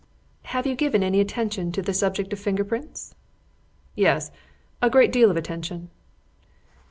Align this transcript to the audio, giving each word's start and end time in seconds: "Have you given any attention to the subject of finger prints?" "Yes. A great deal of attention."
"Have 0.45 0.65
you 0.65 0.73
given 0.73 1.03
any 1.03 1.19
attention 1.19 1.71
to 1.73 1.81
the 1.83 1.93
subject 1.93 2.33
of 2.33 2.39
finger 2.39 2.63
prints?" 2.63 3.13
"Yes. 3.93 4.31
A 4.81 4.89
great 4.89 5.11
deal 5.11 5.29
of 5.29 5.37
attention." 5.37 5.91